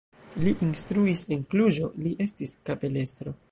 Li 0.45 0.53
instruis 0.67 1.21
en 1.37 1.45
Kluĵo, 1.53 1.91
li 2.07 2.17
estis 2.27 2.57
kapelestro. 2.71 3.39